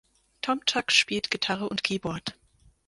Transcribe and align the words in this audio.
Tomczak 0.41 0.91
spielt 0.93 1.29
Gitarre 1.29 1.69
und 1.69 1.83
Keyboard. 1.83 2.33